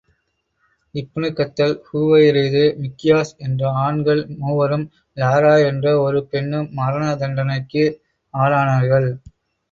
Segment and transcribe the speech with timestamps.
[0.95, 4.85] இப்னு Khatal, Huwairith, Miqyas என்ற ஆண்கள் மூவரும்,
[5.17, 7.85] லாரா என்ற ஒரு பெண்ணும் மரண தண்டனைக்கு
[8.33, 9.07] ஆளானார்கள்.